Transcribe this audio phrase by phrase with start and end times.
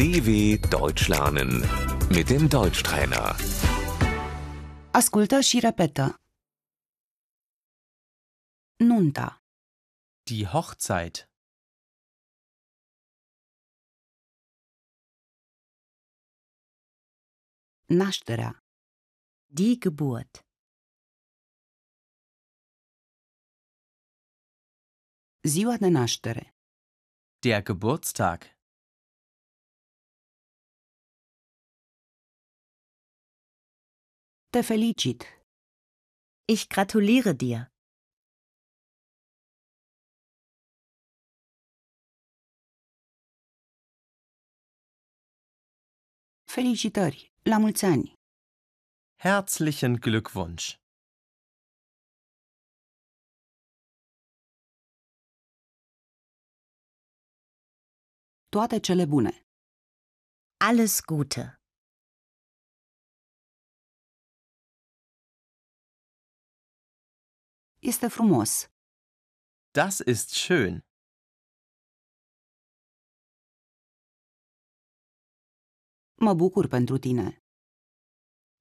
[0.00, 0.30] DW
[0.76, 1.50] Deutsch lernen
[2.16, 3.34] mit dem Deutschtrainer.
[4.92, 6.04] Ascultă și repetă.
[8.76, 9.28] Nunta,
[10.22, 11.16] Die Hochzeit.
[17.86, 18.52] nașterea,
[19.58, 20.32] Die Geburt.
[25.42, 26.54] ziua de naștere,
[27.38, 28.59] Der Geburtstag.
[34.50, 35.24] Te felicit,
[36.46, 37.70] Ich gratuliere dir.
[46.44, 48.12] felicitări, la mulți ani,
[49.16, 50.66] Herzlichen Glückwunsch.
[58.48, 59.46] toate cele bune,
[60.56, 61.59] Alles Gute.
[67.82, 68.68] Este frumos,
[69.72, 70.84] Das ist schön.
[76.14, 77.42] mă bucur pentru tine,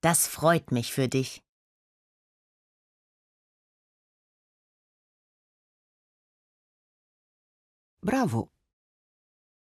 [0.00, 1.30] Das freut mich für dich.
[8.00, 8.40] bravo,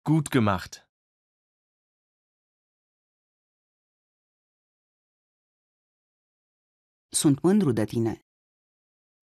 [0.02, 0.72] Gut gemacht.
[7.20, 8.24] sunt mândru de tine,